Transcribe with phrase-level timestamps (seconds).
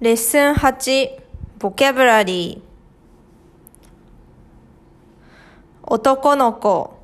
[0.00, 1.10] レッスン8
[1.58, 2.68] ボキャブラリー
[5.82, 6.96] 男の子。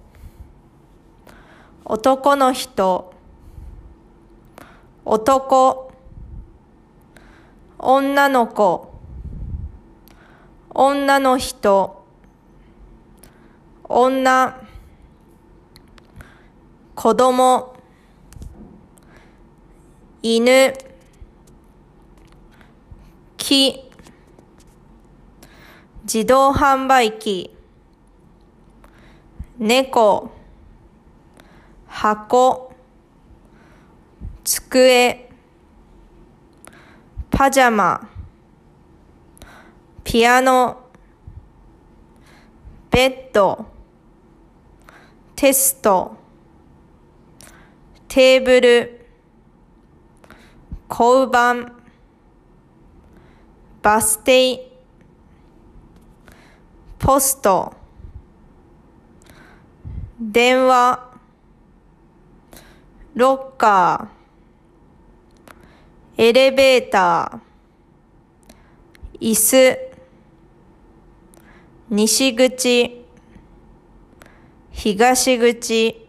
[1.84, 3.12] 男の人。
[5.04, 5.90] 男。
[7.80, 8.92] 女の子。
[10.70, 12.04] 女の人。
[13.88, 14.54] 女。
[16.94, 17.74] 子供。
[20.22, 20.93] 犬。
[23.46, 23.90] 木
[26.04, 27.54] 自動販売機。
[29.58, 30.30] 猫。
[31.86, 32.72] 箱。
[34.44, 35.28] 机。
[37.30, 38.08] パジャマ。
[40.04, 40.78] ピアノ。
[42.90, 43.66] ベッド。
[45.36, 46.16] テスト。
[48.08, 49.06] テーブル。
[50.88, 51.83] 交番
[53.84, 54.66] バス停
[56.98, 57.74] ポスト
[60.18, 61.12] 電話
[63.12, 69.78] ロッカーエレベーター椅子
[71.90, 73.04] 西口
[74.70, 76.08] 東口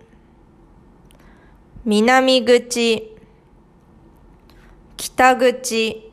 [1.83, 3.17] 南口
[4.95, 6.04] 北口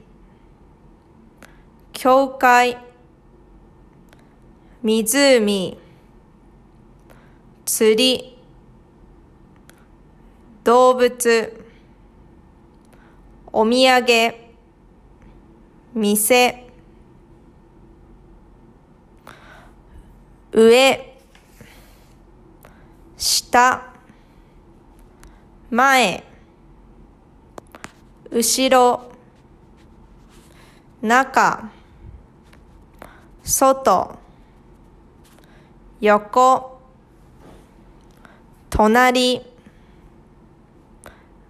[2.03, 2.77] 教会。
[4.83, 5.78] 湖。
[7.64, 8.39] 釣り。
[10.64, 11.64] 動物。
[13.53, 14.34] お土産。
[15.94, 16.67] 店。
[20.50, 21.14] 上。
[23.16, 23.92] 下。
[25.70, 26.25] 前。
[28.33, 29.12] 後ろ。
[31.00, 31.81] 中。
[33.55, 34.19] 外
[36.01, 36.81] 横
[38.71, 39.43] 隣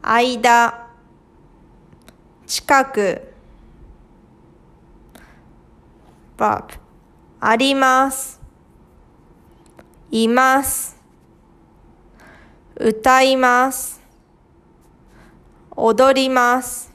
[0.02, 0.88] 間
[2.44, 3.32] 近く
[6.36, 6.74] バブ
[7.38, 8.40] あります
[10.10, 10.96] います
[12.74, 14.02] 歌います
[15.76, 16.92] 踊ります。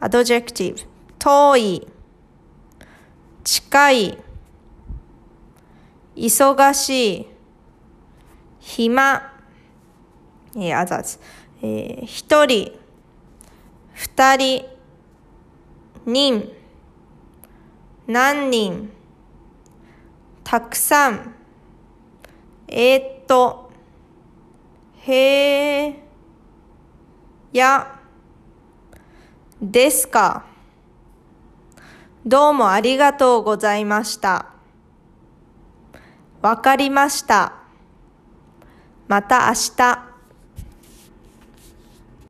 [0.00, 0.80] アドジェクティブ
[1.18, 1.95] 遠い。
[3.46, 4.18] 近い
[6.16, 7.26] 忙しい
[8.58, 9.32] 暇
[10.56, 11.20] えー、あざつ、
[11.62, 12.72] えー、一人
[13.92, 14.64] 二人
[16.06, 16.50] 人
[18.08, 18.90] 何人
[20.42, 21.34] たくさん。
[22.66, 23.70] えー、っと
[25.02, 26.02] へえ
[27.52, 28.00] や
[29.62, 30.55] ですか。
[32.26, 34.46] どうもありがとうございました。
[36.42, 37.52] わかりました。
[39.06, 40.05] また明日。